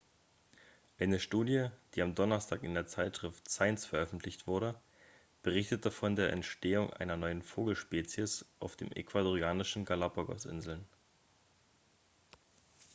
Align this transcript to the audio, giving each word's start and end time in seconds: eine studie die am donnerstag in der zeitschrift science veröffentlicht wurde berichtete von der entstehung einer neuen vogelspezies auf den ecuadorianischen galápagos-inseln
eine 0.97 1.19
studie 1.19 1.69
die 1.93 2.01
am 2.01 2.15
donnerstag 2.15 2.63
in 2.63 2.73
der 2.73 2.87
zeitschrift 2.87 3.47
science 3.47 3.85
veröffentlicht 3.85 4.47
wurde 4.47 4.73
berichtete 5.43 5.91
von 5.91 6.15
der 6.15 6.33
entstehung 6.33 6.91
einer 6.91 7.17
neuen 7.17 7.43
vogelspezies 7.43 8.43
auf 8.59 8.75
den 8.75 8.91
ecuadorianischen 8.93 9.85
galápagos-inseln 9.85 10.83